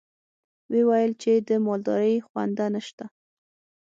[0.69, 3.05] ويې ويل چې د مالدارۍ خونده نشته.